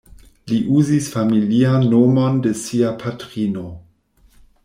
Li 0.51 0.55
uzis 0.77 1.09
familian 1.15 1.85
nomon 1.91 2.41
de 2.47 2.55
sia 2.63 2.91
patrino. 3.05 3.67